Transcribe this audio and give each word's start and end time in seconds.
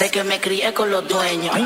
De 0.00 0.12
que 0.12 0.22
me 0.22 0.40
crié 0.40 0.72
con 0.72 0.92
los 0.92 1.08
dueños. 1.08 1.56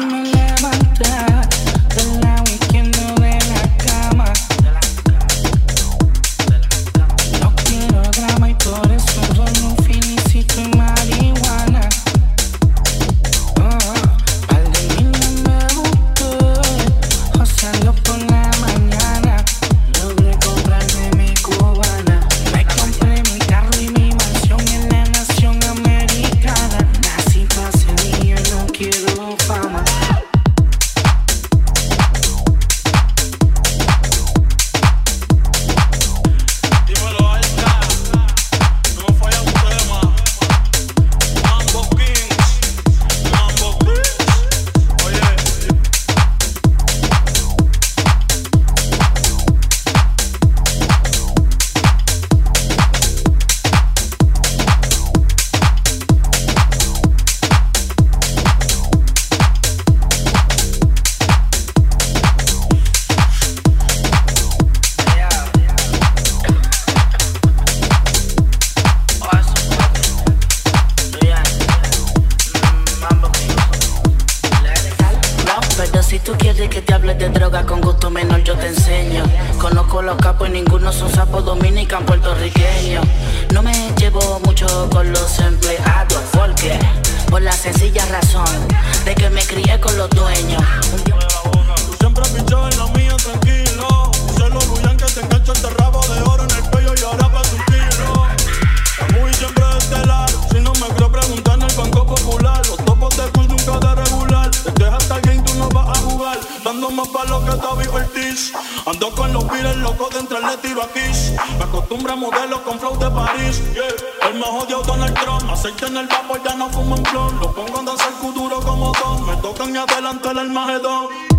Pires 109.72 109.82
locos 109.82 110.10
de 110.10 110.20
entre 110.20 110.40
le 110.40 110.56
tiro 110.58 110.82
a 110.82 110.88
Kiss. 110.88 111.32
Me 111.58 111.64
acostumbro 111.64 112.12
a 112.12 112.16
modelos 112.16 112.60
con 112.60 112.78
flow 112.78 112.98
de 112.98 113.10
París. 113.10 113.62
Yeah. 113.74 114.28
El 114.28 114.38
más 114.38 114.48
odiado 114.50 114.82
Donald 114.82 115.14
Trump. 115.14 115.50
Aceite 115.50 115.86
en 115.86 115.96
el 115.96 116.06
vapor, 116.06 116.40
ya 116.44 116.54
no 116.54 116.70
fumo 116.70 116.96
en 116.96 117.04
flor. 117.04 117.32
Lo 117.34 117.52
pongo 117.52 117.80
a 117.80 117.82
danzar 117.82 118.12
duro 118.34 118.60
como 118.60 118.92
don. 118.92 119.26
Me 119.26 119.36
tocan 119.36 119.74
y 119.74 119.78
adelante 119.78 120.28
el 120.30 120.38
Armagedón. 120.38 121.31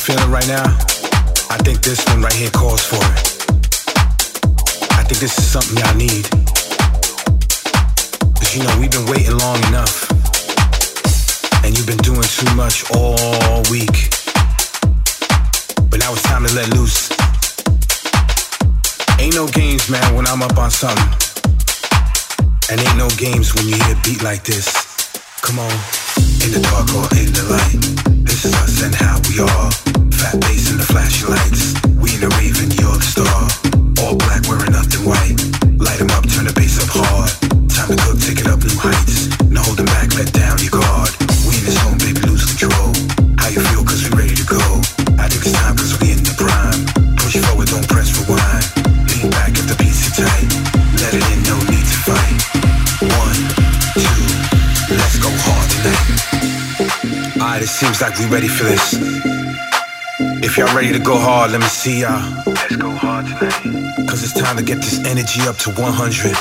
Feeling 0.00 0.30
right 0.30 0.48
now, 0.48 0.64
I 1.50 1.58
think 1.60 1.82
this 1.82 2.02
one 2.08 2.22
right 2.22 2.32
here 2.32 2.50
calls 2.50 2.82
for 2.82 2.96
it. 2.96 3.20
I 4.96 5.04
think 5.04 5.20
this 5.20 5.36
is 5.36 5.44
something 5.44 5.76
y'all 5.76 5.94
need. 5.94 6.24
Cause 8.38 8.56
you 8.56 8.62
know, 8.62 8.74
we've 8.80 8.90
been 8.90 9.04
waiting 9.06 9.36
long 9.36 9.58
enough 9.68 10.08
and 11.64 11.76
you've 11.76 11.86
been 11.86 12.00
doing 12.00 12.22
too 12.22 12.54
much 12.54 12.88
all 12.96 13.60
week. 13.70 14.08
But 15.90 16.00
now 16.00 16.12
it's 16.16 16.22
time 16.22 16.46
to 16.46 16.54
let 16.54 16.72
loose. 16.72 17.10
Ain't 19.20 19.34
no 19.34 19.46
games, 19.48 19.90
man, 19.90 20.14
when 20.14 20.26
I'm 20.28 20.42
up 20.42 20.56
on 20.56 20.70
something. 20.70 21.12
And 22.70 22.80
ain't 22.80 22.96
no 22.96 23.08
games 23.18 23.54
when 23.54 23.68
you 23.68 23.74
hear 23.74 23.96
a 23.96 24.00
beat 24.02 24.22
like 24.22 24.44
this. 24.44 24.66
Come 25.42 25.58
on. 25.58 25.99
In 26.42 26.52
the 26.52 26.60
dark 26.60 26.88
or 26.96 27.04
in 27.20 27.28
the 27.36 27.44
light. 27.52 27.80
This 28.24 28.46
is 28.46 28.54
us 28.54 28.82
and 28.82 28.94
how 28.94 29.20
we 29.28 29.40
are. 29.40 29.70
Fat 30.10 30.40
bass 30.40 30.70
and 30.70 30.80
the 30.80 30.86
flashing 30.88 31.28
lights. 31.28 31.76
We 32.00 32.14
in 32.14 32.20
the 32.20 32.32
rave 32.40 32.56
and 32.64 32.72
you're 32.80 32.96
the 32.96 33.04
star. 33.04 33.40
All 34.00 34.16
black 34.16 34.48
wearing 34.48 34.72
nothing 34.72 35.04
white. 35.04 35.36
Light 35.76 36.00
'em 36.00 36.10
up, 36.16 36.24
turn 36.32 36.46
the 36.46 36.52
bass 36.54 36.80
up 36.80 36.88
hard. 36.88 37.30
Time 37.68 37.88
to 37.92 37.96
cook, 38.02 38.18
take 38.20 38.40
it 38.40 38.46
up 38.48 38.64
new 38.64 38.78
heights. 38.78 39.28
No 39.50 39.60
holding 39.60 39.86
back, 39.86 40.16
let 40.16 40.32
down 40.32 40.56
your 40.58 40.70
guard. 40.70 40.89
It 57.60 57.68
seems 57.68 58.00
like 58.00 58.18
we 58.18 58.26
ready 58.26 58.48
for 58.48 58.64
this. 58.64 58.94
If 60.42 60.56
y'all 60.56 60.74
ready 60.74 60.92
to 60.92 60.98
go 60.98 61.18
hard, 61.18 61.50
let 61.50 61.60
me 61.60 61.66
see 61.66 62.00
y'all. 62.00 62.20
Let's 62.46 62.76
go 62.76 62.90
hard 62.90 63.26
tonight. 63.26 64.06
Cause 64.08 64.24
it's 64.24 64.32
time 64.32 64.56
to 64.56 64.62
get 64.62 64.76
this 64.76 65.04
energy 65.04 65.42
up 65.42 65.56
to 65.58 65.70
100. 65.70 66.32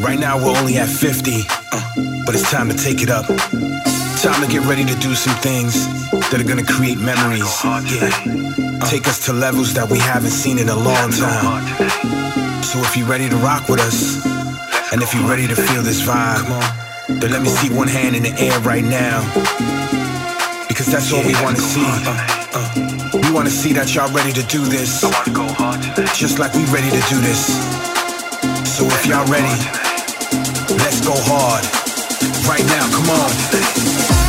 Right 0.00 0.18
now 0.18 0.38
we're 0.38 0.56
only 0.56 0.78
at 0.78 0.88
50, 0.88 1.44
uh, 1.72 2.24
but 2.24 2.34
it's 2.34 2.50
time 2.50 2.68
to 2.70 2.76
take 2.76 3.02
it 3.02 3.10
up. 3.10 3.26
Time 3.26 4.40
to 4.40 4.48
get 4.48 4.64
ready 4.64 4.84
to 4.84 4.94
do 4.96 5.14
some 5.14 5.36
things 5.40 5.86
that 6.30 6.40
are 6.40 6.48
gonna 6.48 6.64
create 6.64 6.98
memories. 6.98 7.52
Yeah. 7.92 8.08
Take 8.88 9.06
us 9.08 9.26
to 9.26 9.32
levels 9.32 9.74
that 9.74 9.90
we 9.90 9.98
haven't 9.98 10.32
seen 10.32 10.58
in 10.58 10.68
a 10.68 10.76
long 10.76 11.10
time. 11.12 11.62
So 12.62 12.80
if 12.80 12.96
you're 12.96 13.08
ready 13.08 13.28
to 13.28 13.36
rock 13.36 13.68
with 13.68 13.80
us, 13.80 14.24
and 14.92 15.02
if 15.02 15.12
you're 15.14 15.28
ready 15.28 15.46
to 15.46 15.56
feel 15.56 15.82
this 15.82 16.02
vibe, 16.02 16.48
then 17.20 17.30
let 17.30 17.42
me 17.42 17.48
see 17.48 17.68
one 17.70 17.88
hand 17.88 18.16
in 18.16 18.22
the 18.22 18.34
air 18.38 18.58
right 18.60 18.84
now. 18.84 19.20
Because 20.68 20.86
that's 20.86 21.12
all 21.12 21.24
we 21.24 21.34
wanna 21.42 21.58
see. 21.58 21.84
Uh, 21.84 22.16
uh. 22.54 23.20
We 23.22 23.30
wanna 23.32 23.50
see 23.50 23.72
that 23.74 23.94
y'all 23.94 24.12
ready 24.12 24.32
to 24.32 24.42
do 24.44 24.64
this. 24.64 25.00
Just 26.18 26.38
like 26.38 26.54
we 26.54 26.64
ready 26.66 26.90
to 26.90 27.02
do 27.08 27.18
this. 27.20 27.46
So 28.76 28.86
if 28.86 29.06
y'all 29.06 29.26
ready, 29.26 29.52
let's 30.78 31.00
go 31.00 31.14
hard. 31.14 31.64
Right 32.48 32.64
now, 32.66 32.88
come 32.90 33.10
on. 33.10 34.21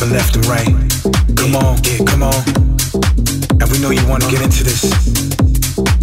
See 0.00 0.12
left 0.12 0.36
and 0.36 0.46
right. 0.46 0.72
Come 1.36 1.56
on, 1.56 1.76
yeah, 1.84 2.00
come 2.04 2.22
on. 2.22 2.40
And 3.60 3.66
we 3.68 3.78
know 3.80 3.90
you 3.90 4.04
wanna 4.08 4.28
get 4.30 4.40
into 4.40 4.64
this. 4.64 4.84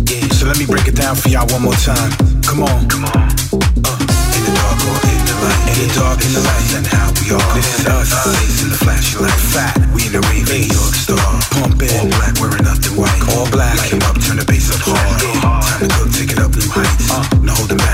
Yeah, 0.05 0.27
so 0.33 0.45
let 0.45 0.57
me 0.57 0.65
break 0.65 0.88
it 0.88 0.95
down 0.95 1.15
for 1.15 1.29
y'all 1.29 1.47
one 1.49 1.63
more 1.63 1.77
time. 1.81 2.11
Come 2.44 2.61
on, 2.63 2.88
come 2.89 3.05
on. 3.05 3.17
Uh, 3.17 3.97
in 4.38 4.41
the 4.45 4.53
dark 4.53 4.79
or 4.85 4.97
in 5.09 5.21
the 5.25 5.35
light. 5.41 5.61
In 5.71 5.77
the 5.81 5.89
dark, 5.95 6.19
in 6.25 6.33
the 6.33 6.41
light, 6.41 6.69
and 6.77 6.88
how 6.88 7.07
we 7.21 7.33
are. 7.33 7.53
This 7.55 7.79
is 7.79 7.85
us. 7.88 8.11
Face 8.25 8.63
in 8.63 8.69
the 8.69 8.77
flashing 8.77 9.21
light. 9.21 9.41
Fat. 9.53 9.73
We 9.94 10.05
in 10.05 10.13
the 10.13 10.21
rave, 10.29 10.47
New 10.50 10.67
York 10.69 10.93
star. 10.93 11.27
Pumping. 11.57 11.89
All 11.97 12.09
black, 12.09 12.33
wearing 12.41 12.63
nothing 12.63 12.95
white. 12.97 13.21
All 13.33 13.50
black. 13.50 13.77
Light 13.77 13.93
'em 13.93 14.01
up, 14.09 14.17
turn 14.21 14.38
the 14.38 14.45
bass 14.45 14.69
up 14.73 14.81
hard. 14.81 15.21
Time 15.65 15.79
to 15.81 15.88
cook, 15.95 16.09
take 16.13 16.31
it 16.31 16.39
up 16.39 16.51
new 16.53 16.69
heights. 16.69 17.09
Uh, 17.09 17.23
no 17.41 17.53
holding 17.53 17.77
back, 17.77 17.87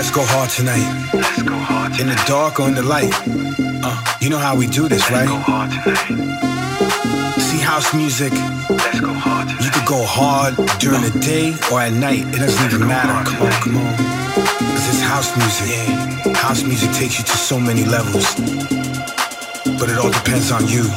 let's 0.00 0.16
go 0.16 0.24
hard 0.24 0.48
tonight. 0.48 0.88
Let's 1.12 1.42
go 1.42 1.52
hard 1.52 2.00
In 2.00 2.06
the 2.06 2.16
dark 2.26 2.58
or 2.58 2.68
in 2.68 2.74
the 2.74 2.82
light. 2.82 3.12
Uh, 3.84 3.92
you 4.22 4.30
know 4.30 4.38
how 4.38 4.56
we 4.56 4.66
do 4.66 4.88
this, 4.88 5.04
Let's 5.10 5.28
go 5.28 5.36
right? 5.36 5.44
hard 5.44 5.68
tonight. 5.76 7.36
See 7.36 7.60
house 7.60 7.92
music. 7.92 8.32
Let's 8.32 9.00
go 9.00 9.12
hard 9.12 9.48
tonight. 9.48 9.60
You 9.60 9.70
could 9.70 9.84
go 9.84 10.00
hard 10.08 10.56
during 10.80 11.04
the 11.04 11.12
day 11.20 11.52
or 11.68 11.84
at 11.84 11.92
night. 11.92 12.24
It 12.32 12.40
doesn't 12.40 12.64
even 12.64 12.88
matter. 12.88 13.12
Come 13.28 13.44
on, 13.44 13.52
come 13.60 13.76
on. 13.76 13.92
Cause 14.72 14.88
it's 14.88 15.04
house 15.04 15.36
music. 15.36 15.68
Yeah. 15.68 16.32
House 16.32 16.64
music 16.64 16.90
takes 16.96 17.18
you 17.20 17.24
to 17.28 17.36
so 17.36 17.60
many 17.60 17.84
levels. 17.84 18.24
But 19.76 19.92
it 19.92 20.00
all 20.00 20.12
depends 20.16 20.48
on 20.48 20.64
you. 20.64 20.88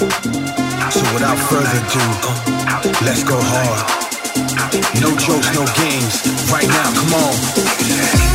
So 0.96 1.04
without 1.12 1.36
further 1.52 1.76
ado, 1.76 2.04
uh, 2.72 2.80
let's 3.04 3.28
go 3.28 3.36
hard. 3.36 3.84
No 5.04 5.12
jokes, 5.20 5.52
no 5.60 5.68
games. 5.76 6.24
Right 6.48 6.72
now, 6.72 6.88
come 6.96 7.14
on. 7.20 8.33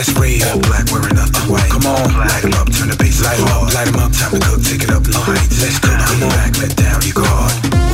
Let's 0.00 0.16
rave. 0.16 0.40
All 0.48 0.58
black, 0.60 0.88
wearing 0.88 1.12
nothing 1.12 1.52
white. 1.52 1.68
come 1.68 1.84
on. 1.84 2.08
Light 2.16 2.40
'em 2.40 2.54
up, 2.56 2.72
turn 2.72 2.88
the 2.88 2.96
bass 2.96 3.20
Light 3.20 3.36
'em 3.36 3.48
hard. 3.52 3.74
light 3.74 3.88
'em 3.88 4.00
up. 4.00 4.12
Time 4.16 4.32
to 4.32 4.40
cook, 4.40 4.64
take 4.64 4.82
it 4.82 4.88
up 4.88 5.04
new 5.04 5.12
let's 5.12 5.78
go, 5.78 5.92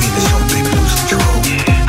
in 0.06 0.12
the 0.14 0.22
zone, 0.22 0.46
baby, 0.54 0.70
lose 0.70 0.94
control. 1.02 1.34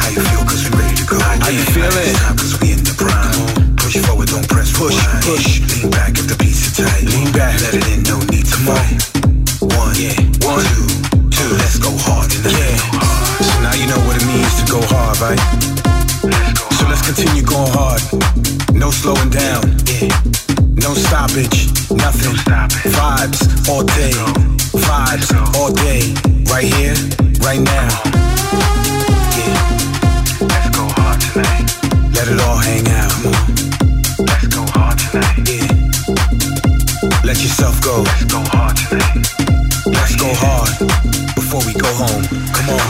How 0.01 0.09
you 0.09 0.21
feel, 0.25 0.43
cause 0.49 0.65
we 0.65 0.73
ready 0.73 0.95
to 0.97 1.05
go. 1.05 1.19
How 1.21 1.49
you 1.53 1.61
feeling? 1.69 1.93
It's 2.01 2.17
time, 2.17 2.35
cause 2.35 2.57
we 2.59 2.71
in 2.71 2.81
the 2.81 2.97
prime. 2.97 3.75
Push 3.77 4.01
forward, 4.09 4.29
don't 4.29 4.47
press 4.49 4.71
Push, 4.73 4.97
push. 5.21 5.61
Lean 5.69 5.91
back 5.91 6.17
if 6.17 6.25
the 6.25 6.35
beats 6.41 6.73
tight. 6.73 7.03
Lean 7.05 7.31
back. 7.31 7.61
Let 7.61 7.75
it 7.75 7.85
in, 7.93 8.01
no 8.09 8.17
need 8.33 8.47
to 8.49 8.57
fight. 8.65 8.97
One, 9.61 9.93
yeah, 10.01 10.17
you 14.37 14.43
know 14.43 14.49
what 14.49 14.61
it 14.61 14.61
means 14.61 14.61
to 14.61 14.71
go 14.71 14.81
hard, 14.93 15.17
right? 15.19 15.39
So 16.77 16.87
let's 16.87 17.01
continue 17.05 17.43
going 17.43 17.71
hard. 17.73 18.01
No 18.73 18.91
slowing 18.91 19.29
down. 19.29 19.63
No 20.75 20.93
stoppage. 20.93 21.73
Nothing. 21.91 22.35
Vibes 22.93 23.69
all 23.69 23.83
day. 23.83 24.13
Vibes 24.73 25.29
all 25.57 25.71
day. 25.73 26.13
Right 26.51 26.65
here, 26.65 26.95
right 27.41 27.61
now. 27.61 27.89
Let's 30.45 30.69
go 30.75 30.85
hard 30.97 31.21
tonight. 31.21 31.67
Let 32.13 32.27
it 32.27 32.39
all 32.41 32.57
hang 32.57 32.87
out. 32.89 33.13
Let's 34.19 34.47
go 34.47 34.63
hard 34.77 34.99
tonight. 34.99 35.47
Let 37.23 37.41
yourself 37.41 37.81
go. 37.81 38.03
Let's 38.03 38.25
go 38.25 38.41
hard 38.45 38.77
tonight. 38.77 39.46
Let's 39.93 40.15
go 40.19 40.27
hard 40.35 40.67
before 41.35 41.61
we 41.63 41.73
go 41.73 41.87
home. 41.95 42.23
Come 42.51 42.69
on. 42.75 42.87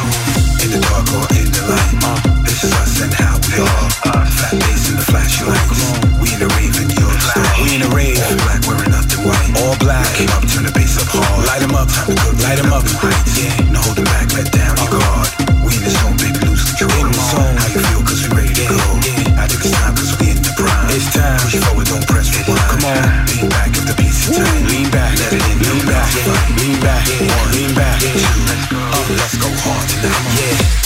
In 0.66 0.70
the 0.74 0.80
dark 0.82 1.06
or 1.14 1.26
in 1.38 1.46
the 1.54 1.62
light. 1.70 1.94
Uh, 2.02 2.18
this 2.42 2.64
is 2.64 2.74
us 2.82 3.02
and 3.06 3.14
how 3.14 3.38
we 3.46 3.62
are. 3.62 3.88
Fat 4.26 4.58
bass 4.58 4.90
in 4.90 4.96
the 4.98 5.06
flashing 5.06 5.46
lights. 5.46 5.70
Come 5.70 5.84
on. 5.94 6.22
We 6.22 6.34
in 6.34 6.40
the 6.42 6.50
rave 6.58 6.74
in 6.82 6.90
York 6.98 7.20
star. 7.22 7.46
We 7.62 7.76
in 7.78 7.82
the 7.86 7.92
rave. 7.94 8.18
All 8.18 8.38
black, 8.42 8.62
wearing 8.66 8.92
nothing 8.92 9.22
white. 9.26 9.52
All 9.62 9.76
black. 9.78 10.10
'em 10.18 10.30
up, 10.34 10.44
turn 10.50 10.66
the 10.66 10.74
bass 10.74 10.98
up 10.98 11.10
hard. 11.14 11.46
Light 11.46 11.62
'em 11.62 11.76
up. 11.78 11.88
Time 11.92 12.10
to 12.10 12.16
cook, 12.18 12.36
Light 12.42 12.60
'em 12.60 12.74
up. 12.74 12.84
heights. 12.88 13.34
Yeah. 13.38 13.54
No 13.74 13.80
holding 13.86 14.06
back, 14.10 14.28
let 14.34 14.50
down 14.52 14.74
your 14.82 14.90
guard. 14.98 15.28
We 15.62 15.78
in 15.78 15.84
the 15.86 15.92
zone, 15.94 16.18
baby, 16.18 16.40
lose 16.50 16.64
control. 16.66 17.06
In 17.06 17.12
the 17.14 17.24
zone. 17.30 17.56
How 17.62 17.68
you 17.74 17.82
feel, 17.94 18.02
cause 18.02 18.22
we 18.26 18.30
ready 18.34 18.54
to 18.58 18.66
go. 18.74 18.82
I 19.38 19.46
think 19.46 19.62
it's 19.66 19.74
time, 19.78 19.94
cause 19.94 20.14
we 20.18 20.34
in 20.34 20.42
the 20.42 20.54
prime. 20.58 20.90
It's 20.90 21.10
time. 21.14 21.38
Push 21.46 21.62
forward, 21.62 21.88
don't 21.94 22.06
press 22.08 22.28
rewind. 22.34 22.70
Come 22.74 22.86
on. 22.90 23.26
Lean 23.30 23.50
back 23.54 23.70
if 23.78 23.86
the 23.86 23.94
beats 24.00 24.26
are 24.30 24.34
tight. 24.42 24.57
Back. 26.88 27.08
Lean 27.54 27.76
back. 27.76 28.02
go. 28.02 28.78
Uh, 28.80 29.16
let's 29.20 29.38
go 29.38 29.50
hard 29.52 29.90
tonight. 29.90 30.72
Yeah. 30.72 30.77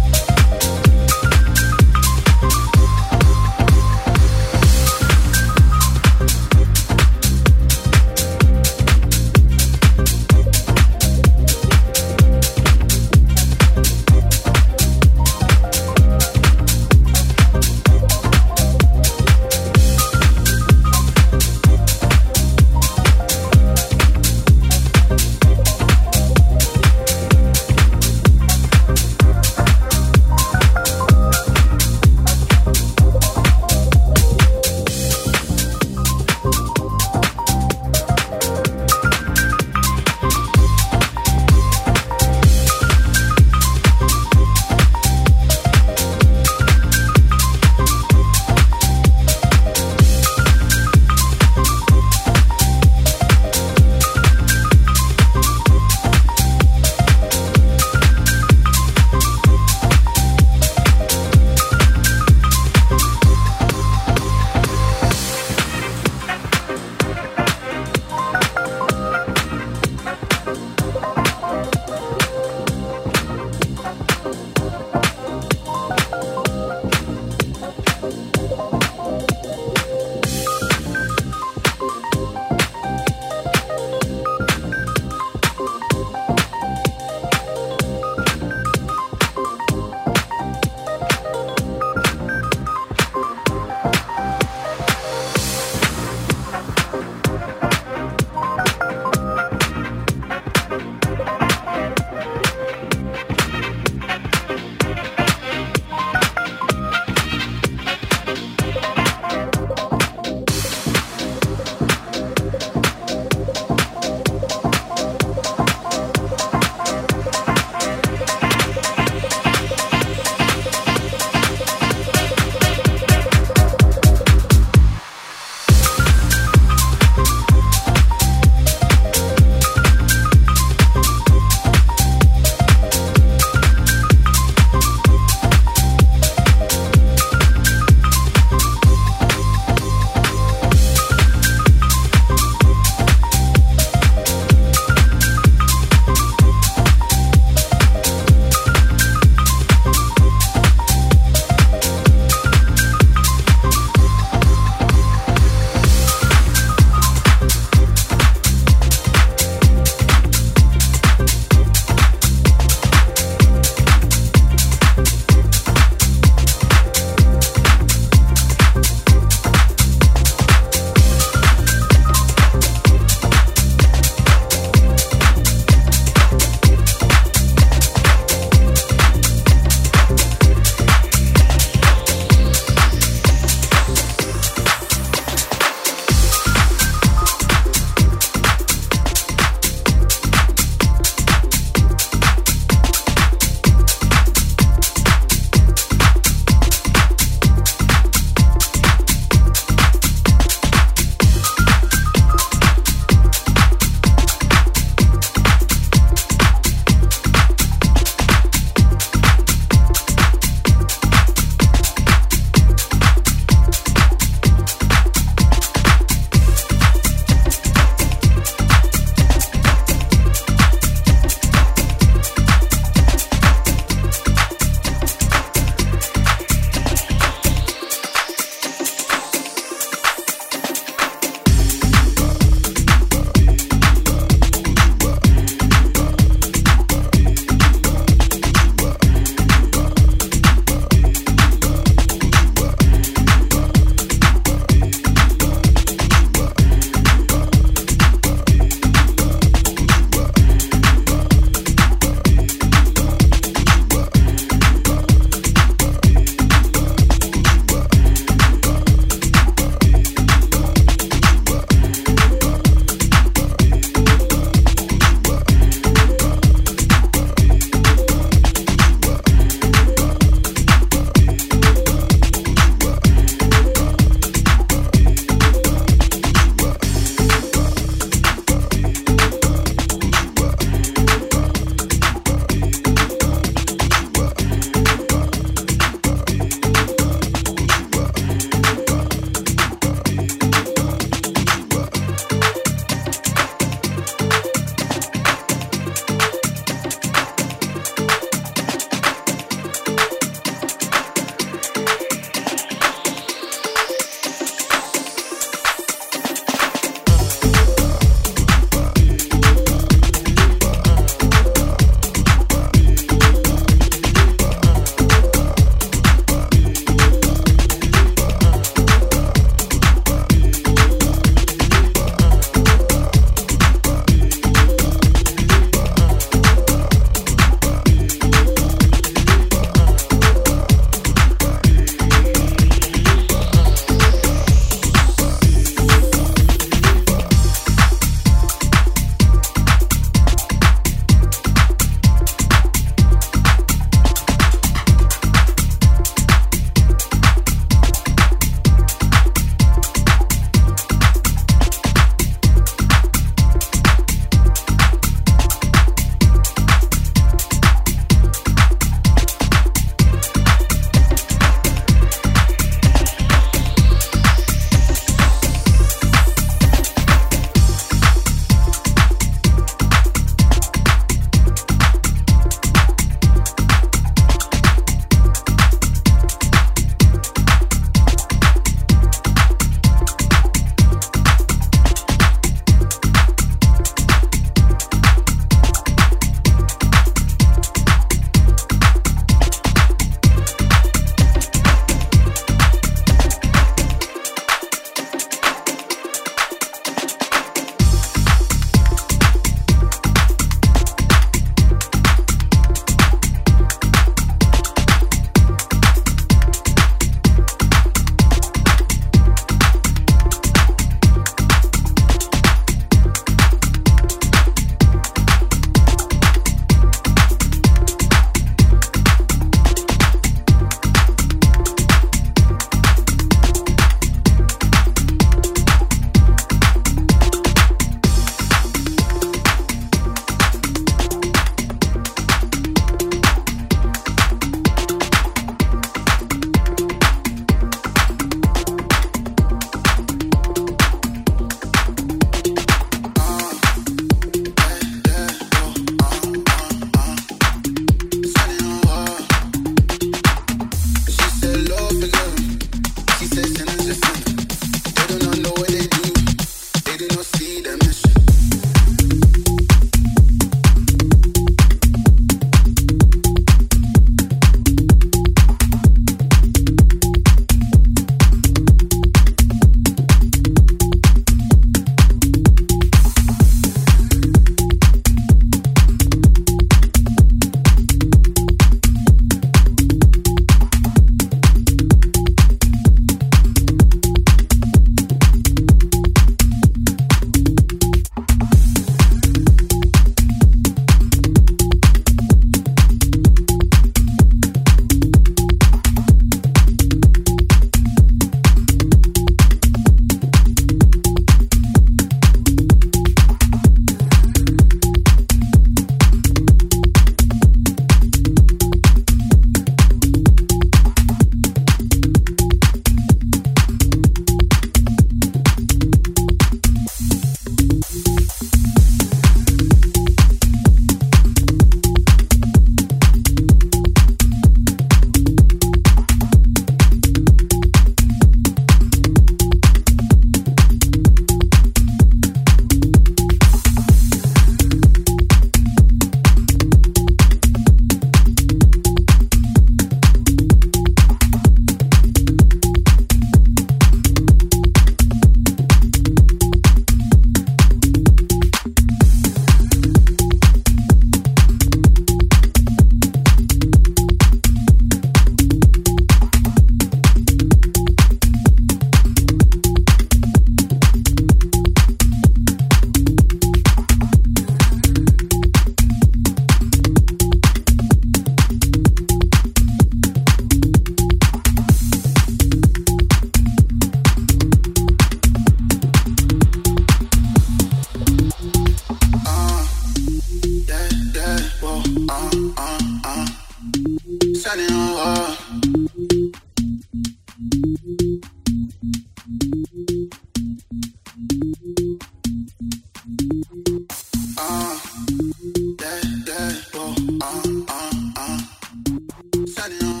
shining 599.61 599.83
on. 599.83 600.00